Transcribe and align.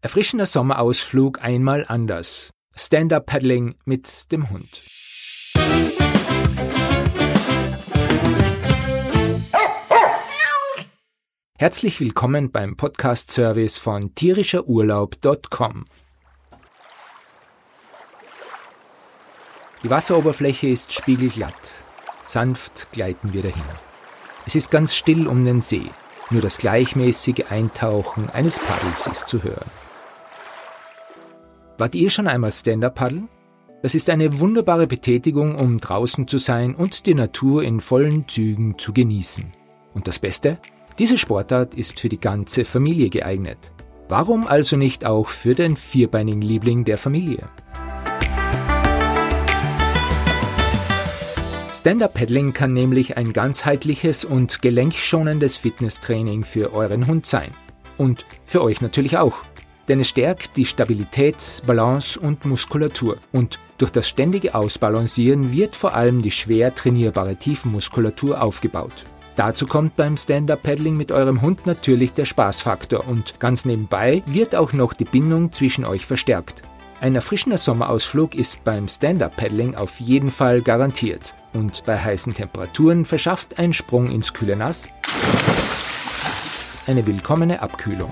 Erfrischender 0.00 0.46
Sommerausflug 0.46 1.42
einmal 1.42 1.84
anders. 1.88 2.50
Stand-up-Paddling 2.76 3.74
mit 3.84 4.30
dem 4.30 4.48
Hund. 4.48 4.82
Herzlich 11.58 11.98
willkommen 11.98 12.52
beim 12.52 12.76
Podcast-Service 12.76 13.78
von 13.78 14.14
tierischerurlaub.com. 14.14 15.84
Die 19.82 19.90
Wasseroberfläche 19.90 20.68
ist 20.68 20.92
spiegelglatt. 20.92 21.54
Sanft 22.22 22.92
gleiten 22.92 23.32
wir 23.32 23.42
dahin. 23.42 23.64
Es 24.46 24.54
ist 24.54 24.70
ganz 24.70 24.94
still 24.94 25.26
um 25.26 25.44
den 25.44 25.60
See. 25.60 25.90
Nur 26.30 26.42
das 26.42 26.58
gleichmäßige 26.58 27.50
Eintauchen 27.50 28.30
eines 28.30 28.60
Paddels 28.60 29.08
ist 29.08 29.26
zu 29.26 29.42
hören. 29.42 29.68
Wart 31.78 31.94
ihr 31.94 32.10
schon 32.10 32.26
einmal 32.26 32.52
Stand-Up 32.52 32.96
paddeln? 32.96 33.28
Das 33.82 33.94
ist 33.94 34.10
eine 34.10 34.40
wunderbare 34.40 34.88
Betätigung, 34.88 35.54
um 35.54 35.78
draußen 35.78 36.26
zu 36.26 36.38
sein 36.38 36.74
und 36.74 37.06
die 37.06 37.14
Natur 37.14 37.62
in 37.62 37.78
vollen 37.78 38.26
Zügen 38.26 38.76
zu 38.76 38.92
genießen. 38.92 39.44
Und 39.94 40.08
das 40.08 40.18
Beste? 40.18 40.58
Diese 40.98 41.16
Sportart 41.16 41.74
ist 41.74 42.00
für 42.00 42.08
die 42.08 42.18
ganze 42.18 42.64
Familie 42.64 43.10
geeignet. 43.10 43.58
Warum 44.08 44.48
also 44.48 44.76
nicht 44.76 45.06
auch 45.06 45.28
für 45.28 45.54
den 45.54 45.76
vierbeinigen 45.76 46.42
Liebling 46.42 46.84
der 46.84 46.98
Familie? 46.98 47.48
Stand-Up-Paddling 51.76 52.54
kann 52.54 52.72
nämlich 52.72 53.16
ein 53.16 53.32
ganzheitliches 53.32 54.24
und 54.24 54.62
gelenkschonendes 54.62 55.58
Fitnesstraining 55.58 56.42
für 56.42 56.72
euren 56.72 57.06
Hund 57.06 57.24
sein. 57.24 57.52
Und 57.96 58.26
für 58.44 58.62
euch 58.62 58.80
natürlich 58.80 59.16
auch 59.16 59.44
denn 59.88 60.00
es 60.00 60.08
stärkt 60.08 60.56
die 60.56 60.64
Stabilität, 60.64 61.62
Balance 61.66 62.18
und 62.18 62.44
Muskulatur. 62.44 63.16
Und 63.32 63.58
durch 63.78 63.90
das 63.90 64.08
ständige 64.08 64.54
Ausbalancieren 64.54 65.52
wird 65.52 65.74
vor 65.74 65.94
allem 65.94 66.22
die 66.22 66.30
schwer 66.30 66.74
trainierbare 66.74 67.36
Tiefenmuskulatur 67.36 68.42
aufgebaut. 68.42 69.04
Dazu 69.36 69.66
kommt 69.66 69.94
beim 69.96 70.16
Stand-Up-Paddling 70.16 70.96
mit 70.96 71.12
eurem 71.12 71.42
Hund 71.42 71.66
natürlich 71.66 72.12
der 72.12 72.24
Spaßfaktor 72.24 73.06
und 73.06 73.38
ganz 73.38 73.64
nebenbei 73.64 74.22
wird 74.26 74.54
auch 74.54 74.72
noch 74.72 74.94
die 74.94 75.04
Bindung 75.04 75.52
zwischen 75.52 75.84
euch 75.84 76.04
verstärkt. 76.04 76.62
Ein 77.00 77.14
erfrischender 77.14 77.58
Sommerausflug 77.58 78.34
ist 78.34 78.64
beim 78.64 78.88
Stand-Up-Paddling 78.88 79.76
auf 79.76 80.00
jeden 80.00 80.32
Fall 80.32 80.60
garantiert 80.60 81.34
und 81.52 81.84
bei 81.86 81.96
heißen 81.96 82.34
Temperaturen 82.34 83.04
verschafft 83.04 83.60
ein 83.60 83.72
Sprung 83.72 84.10
ins 84.10 84.34
kühle 84.34 84.56
Nass 84.56 84.88
eine 86.88 87.06
willkommene 87.06 87.60
Abkühlung. 87.60 88.10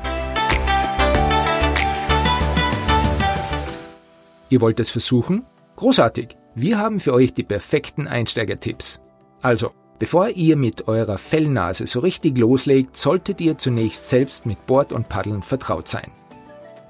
Ihr 4.48 4.60
wollt 4.60 4.80
es 4.80 4.90
versuchen? 4.90 5.44
Großartig! 5.76 6.36
Wir 6.54 6.78
haben 6.78 7.00
für 7.00 7.12
euch 7.12 7.34
die 7.34 7.42
perfekten 7.42 8.06
Einsteigertipps. 8.06 9.00
Also, 9.42 9.72
bevor 9.98 10.28
ihr 10.30 10.56
mit 10.56 10.88
eurer 10.88 11.18
Fellnase 11.18 11.86
so 11.86 12.00
richtig 12.00 12.38
loslegt, 12.38 12.96
solltet 12.96 13.40
ihr 13.40 13.58
zunächst 13.58 14.06
selbst 14.06 14.46
mit 14.46 14.64
Board 14.66 14.92
und 14.92 15.08
Paddeln 15.08 15.42
vertraut 15.42 15.88
sein. 15.88 16.10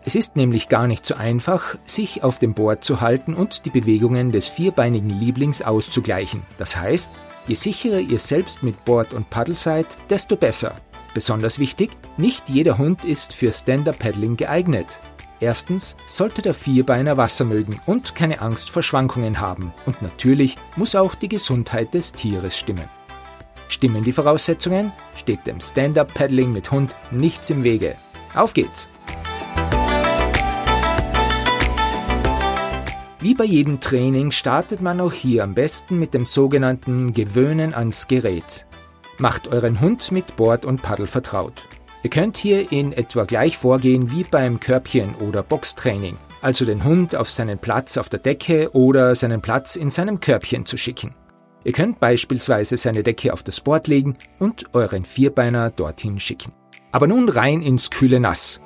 Es 0.05 0.15
ist 0.15 0.37
nämlich 0.37 0.69
gar 0.69 0.87
nicht 0.87 1.05
so 1.05 1.17
einfach, 1.17 1.77
sich 1.85 2.23
auf 2.23 2.39
dem 2.39 2.55
Board 2.55 2.85
zu 2.85 3.01
halten 3.01 3.35
und 3.35 3.65
die 3.67 3.71
Bewegungen 3.71 4.31
des 4.31 4.49
vierbeinigen 4.49 5.11
Lieblings 5.11 5.63
auszugleichen. 5.63 6.43
Das 6.59 6.77
heißt, 6.77 7.11
je 7.49 7.57
sicherer 7.57 7.99
ihr 7.99 8.21
selbst 8.21 8.63
mit 8.63 8.85
Board 8.85 9.15
und 9.15 9.31
Paddel 9.31 9.57
seid, 9.57 9.87
desto 10.09 10.37
besser. 10.37 10.77
Besonders 11.13 11.59
wichtig, 11.59 11.91
nicht 12.19 12.49
jeder 12.49 12.79
Hund 12.79 13.05
ist 13.05 13.33
für 13.33 13.53
Stand-Up-Paddling 13.53 14.37
geeignet. 14.37 15.01
Erstens 15.41 15.97
sollte 16.07 16.41
der 16.41 16.55
Vierbeiner 16.55 17.17
Wasser 17.17 17.45
mögen 17.45 17.81
und 17.85 18.15
keine 18.15 18.41
Angst 18.41 18.71
vor 18.71 18.83
Schwankungen 18.83 19.41
haben. 19.41 19.73
Und 19.85 20.01
natürlich 20.01 20.57
muss 20.77 20.95
auch 20.95 21.15
die 21.15 21.29
Gesundheit 21.29 21.93
des 21.93 22.13
Tieres 22.13 22.57
stimmen. 22.57 22.89
Stimmen 23.69 24.05
die 24.05 24.13
Voraussetzungen, 24.13 24.93
steht 25.15 25.47
dem 25.47 25.61
Stand-up-Paddling 25.61 26.53
mit 26.53 26.71
Hund 26.71 26.95
nichts 27.11 27.51
im 27.51 27.65
Wege. 27.65 27.97
Auf 28.35 28.55
geht's! 28.55 28.89
Wie 33.19 33.35
bei 33.35 33.45
jedem 33.45 33.81
Training 33.81 34.31
startet 34.31 34.81
man 34.81 35.01
auch 35.01 35.13
hier 35.13 35.43
am 35.43 35.55
besten 35.55 35.99
mit 35.99 36.15
dem 36.15 36.25
sogenannten 36.25 37.13
Gewöhnen 37.13 37.75
ans 37.75 38.07
Gerät. 38.07 38.67
Macht 39.19 39.49
euren 39.49 39.81
Hund 39.81 40.13
mit 40.13 40.37
Board 40.37 40.65
und 40.65 40.81
Paddel 40.81 41.09
vertraut. 41.09 41.67
Ihr 42.07 42.11
könnt 42.11 42.37
hier 42.37 42.71
in 42.71 42.93
etwa 42.93 43.25
gleich 43.25 43.59
vorgehen 43.59 44.13
wie 44.13 44.23
beim 44.23 44.61
Körbchen- 44.61 45.17
oder 45.17 45.43
Boxtraining, 45.43 46.17
also 46.41 46.65
den 46.65 46.85
Hund 46.85 47.17
auf 47.17 47.29
seinen 47.29 47.59
Platz 47.59 47.97
auf 47.97 48.09
der 48.09 48.21
Decke 48.21 48.71
oder 48.77 49.17
seinen 49.17 49.43
Platz 49.43 49.75
in 49.75 49.91
seinem 49.91 50.21
Körbchen 50.21 50.65
zu 50.65 50.77
schicken. 50.77 51.17
Ihr 51.65 51.73
könnt 51.73 51.99
beispielsweise 51.99 52.77
seine 52.77 53.03
Decke 53.03 53.33
auf 53.33 53.43
das 53.43 53.61
Board 53.61 53.89
legen 53.89 54.17
und 54.39 54.73
euren 54.73 55.03
Vierbeiner 55.03 55.71
dorthin 55.73 56.21
schicken. 56.21 56.53
Aber 56.93 57.09
nun 57.09 57.29
rein 57.29 57.61
ins 57.61 57.91
kühle 57.91 58.21
Nass. 58.21 58.61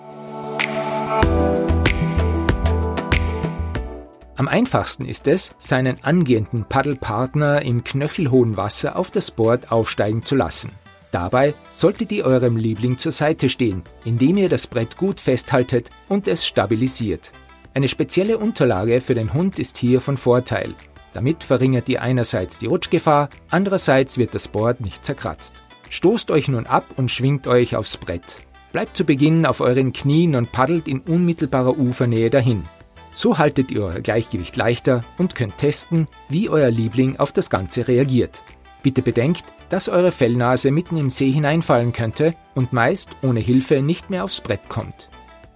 Am 4.37 4.49
einfachsten 4.49 5.07
ist 5.07 5.27
es, 5.29 5.55
seinen 5.57 6.05
angehenden 6.05 6.67
Paddelpartner 6.67 7.63
im 7.63 7.85
knöchelhohen 7.85 8.59
Wasser 8.59 8.97
auf 8.97 9.11
das 9.11 9.31
Board 9.31 9.73
aufsteigen 9.73 10.27
zu 10.27 10.37
lassen. 10.37 10.73
Dabei 11.11 11.55
solltet 11.71 12.13
ihr 12.13 12.25
eurem 12.25 12.57
Liebling 12.57 12.97
zur 12.99 13.13
Seite 13.13 13.49
stehen, 13.49 13.83
indem 14.05 14.37
ihr 14.37 14.49
das 14.49 14.67
Brett 14.67 14.97
gut 14.97 15.19
festhaltet 15.19 15.91
und 16.09 16.29
es 16.29 16.47
stabilisiert. 16.47 17.33
Eine 17.75 17.89
spezielle 17.89 18.39
Unterlage 18.39 19.01
für 19.01 19.15
den 19.15 19.33
Hund 19.33 19.59
ist 19.59 19.79
hier 19.79 20.01
von 20.01 20.17
Vorteil. 20.17 20.75
Damit 21.13 21.43
verringert 21.43 21.89
ihr 21.89 22.03
einerseits 22.03 22.59
die 22.59 22.67
Rutschgefahr, 22.67 23.31
andererseits 23.49 24.19
wird 24.19 24.35
das 24.35 24.49
Board 24.49 24.81
nicht 24.81 25.05
zerkratzt. 25.05 25.55
Stoßt 25.89 26.31
euch 26.31 26.47
nun 26.47 26.67
ab 26.67 26.85
und 26.97 27.11
schwingt 27.11 27.49
euch 27.49 27.75
aufs 27.75 27.97
Brett. 27.97 28.39
Bleibt 28.73 28.97
zu 28.97 29.05
Beginn 29.05 29.47
auf 29.47 29.61
euren 29.61 29.93
Knien 29.93 30.37
und 30.37 30.53
paddelt 30.53 30.87
in 30.87 31.01
unmittelbarer 31.01 31.77
Ufernähe 31.77 32.31
dahin. 32.31 32.65
So 33.13 33.39
haltet 33.39 33.73
ihr 33.73 33.83
euer 33.83 34.01
Gleichgewicht 34.01 34.57
leichter 34.57 35.05
und 35.19 35.35
könnt 35.35 35.59
testen, 35.59 36.07
wie 36.29 36.49
euer 36.49 36.71
Liebling 36.71 37.17
auf 37.17 37.33
das 37.33 37.51
Ganze 37.51 37.89
reagiert. 37.89 38.43
Bitte 38.83 39.03
bedenkt, 39.03 39.45
dass 39.69 39.89
eure 39.89 40.13
Fellnase 40.13 40.71
mitten 40.71 40.97
im 40.97 41.11
See 41.11 41.31
hineinfallen 41.31 41.93
könnte 41.93 42.35
und 42.55 42.73
meist 42.73 43.11
ohne 43.23 43.41
Hilfe 43.41 43.83
nicht 43.83 44.11
mehr 44.11 44.25
aufs 44.25 44.41
Brett 44.41 44.69
kommt. 44.69 45.09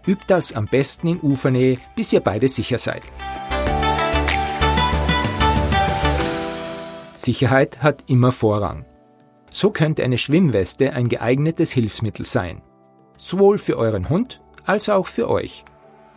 Übt 0.07 0.25
das 0.27 0.53
am 0.53 0.67
besten 0.67 1.09
in 1.09 1.21
Ufernähe, 1.21 1.79
bis 1.97 2.12
ihr 2.12 2.21
beide 2.21 2.49
sicher 2.49 2.79
seid. 2.79 3.03
Sicherheit 7.17 7.83
hat 7.83 8.05
immer 8.07 8.33
Vorrang. 8.33 8.85
So 9.51 9.71
könnte 9.71 10.05
eine 10.05 10.19
Schwimmweste 10.19 10.93
ein 10.93 11.09
geeignetes 11.09 11.73
Hilfsmittel 11.73 12.27
sein. 12.27 12.61
Sowohl 13.17 13.56
für 13.56 13.79
euren 13.79 14.11
Hund 14.11 14.41
als 14.67 14.89
auch 14.89 15.06
für 15.06 15.31
euch. 15.31 15.65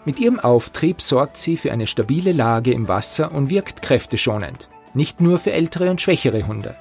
Mit 0.04 0.20
ihrem 0.20 0.40
Auftrieb 0.40 1.02
sorgt 1.02 1.38
sie 1.38 1.56
für 1.56 1.72
eine 1.72 1.88
stabile 1.88 2.32
Lage 2.32 2.72
im 2.72 2.88
Wasser 2.88 3.32
und 3.32 3.50
wirkt 3.50 3.82
kräfteschonend. 3.82 4.70
Nicht 4.94 5.22
nur 5.22 5.38
für 5.38 5.52
ältere 5.52 5.90
und 5.90 6.02
schwächere 6.02 6.48
Hunde. 6.48 6.76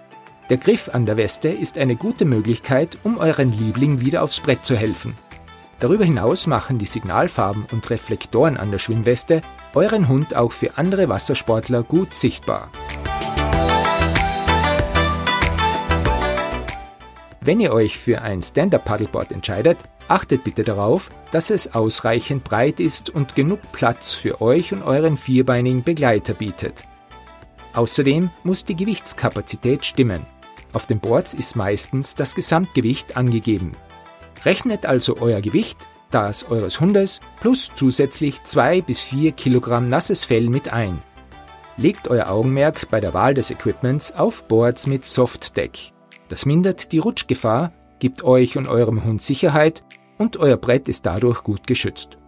Der 0.49 0.59
Griff 0.59 0.91
an 0.93 1.07
der 1.07 1.17
Weste 1.17 1.49
ist 1.49 1.77
eine 1.77 1.97
gute 1.97 2.25
Möglichkeit, 2.25 2.99
um 3.03 3.19
euren 3.19 3.51
Liebling 3.51 4.01
wieder 4.01 4.23
aufs 4.23 4.39
Brett 4.39 4.65
zu 4.65 4.77
helfen. 4.77 5.17
Darüber 5.81 6.05
hinaus 6.05 6.47
machen 6.47 6.79
die 6.79 6.87
Signalfarben 6.87 7.67
und 7.73 7.91
Reflektoren 7.91 8.57
an 8.57 8.71
der 8.71 8.79
Schwimmweste 8.79 9.43
euren 9.75 10.07
Hund 10.07 10.37
auch 10.37 10.53
für 10.53 10.79
andere 10.79 11.09
Wassersportler 11.09 11.83
gut 11.83 12.15
sichtbar. 12.15 12.71
Wenn 17.41 17.59
ihr 17.59 17.73
euch 17.73 17.99
für 17.99 18.23
ein 18.23 18.41
Stand-Up-Paddleboard 18.41 19.33
entscheidet, 19.33 19.79
achtet 20.07 20.45
bitte 20.45 20.63
darauf, 20.63 21.11
dass 21.33 21.51
es 21.51 21.75
ausreichend 21.75 22.45
breit 22.45 22.79
ist 22.79 23.11
und 23.11 23.35
genug 23.35 23.61
Platz 23.73 24.13
für 24.13 24.41
euch 24.41 24.73
und 24.73 24.85
euren 24.85 25.17
vierbeinigen 25.17 25.83
Begleiter 25.83 26.35
bietet. 26.35 26.85
Außerdem 27.75 28.31
muss 28.45 28.65
die 28.65 28.77
Gewichtskapazität 28.77 29.85
stimmen. 29.85 30.25
Auf 30.73 30.87
den 30.87 31.01
Boards 31.01 31.35
ist 31.35 31.57
meistens 31.57 32.15
das 32.15 32.35
Gesamtgewicht 32.35 33.17
angegeben. 33.17 33.73
Rechnet 34.45 34.87
also 34.87 35.17
euer 35.21 35.41
Gewicht, 35.41 35.79
das 36.11 36.49
eures 36.51 36.81
Hundes, 36.81 37.21
plus 37.41 37.71
zusätzlich 37.75 38.43
2 38.43 38.83
bis 38.83 39.01
4 39.01 39.33
Kilogramm 39.33 39.89
nasses 39.89 40.25
Fell 40.25 40.49
mit 40.49 40.73
ein. 40.73 41.03
Legt 41.77 42.09
euer 42.09 42.29
Augenmerk 42.29 42.89
bei 42.91 43.01
der 43.01 43.13
Wahl 43.13 43.35
des 43.35 43.51
Equipments 43.51 44.13
auf 44.13 44.47
Boards 44.49 44.87
mit 44.87 45.05
Softdeck. 45.05 45.93
Das 46.29 46.47
mindert 46.47 46.93
die 46.93 46.99
Rutschgefahr, 46.99 47.73
gibt 47.99 48.25
euch 48.25 48.57
und 48.57 48.69
eurem 48.69 49.05
Hund 49.05 49.23
Sicherheit 49.23 49.83
und 50.19 50.37
euer 50.39 50.57
Brett 50.57 50.89
ist 50.89 51.07
dadurch 51.07 51.43
gut 51.43 51.67
geschützt. 51.67 52.19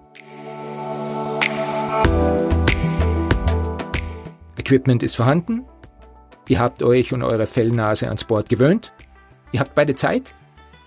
Equipment 4.59 5.03
ist 5.03 5.17
vorhanden, 5.17 5.65
Ihr 6.49 6.59
habt 6.59 6.83
euch 6.83 7.13
und 7.13 7.23
eure 7.23 7.47
Fellnase 7.47 8.07
ans 8.07 8.25
Board 8.25 8.49
gewöhnt? 8.49 8.93
Ihr 9.53 9.61
habt 9.61 9.75
beide 9.75 9.95
Zeit? 9.95 10.35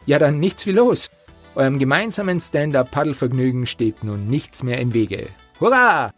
Ja, 0.05 0.17
dann 0.17 0.39
nichts 0.39 0.65
wie 0.65 0.71
los. 0.71 1.09
Eurem 1.55 1.77
gemeinsamen 1.77 2.39
Stand-up-Paddelvergnügen 2.39 3.67
steht 3.67 4.03
nun 4.03 4.27
nichts 4.27 4.63
mehr 4.63 4.79
im 4.79 4.93
Wege. 4.93 5.27
Hurra! 5.59 6.11